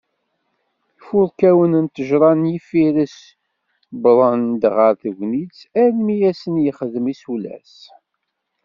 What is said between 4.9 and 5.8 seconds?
tegnit,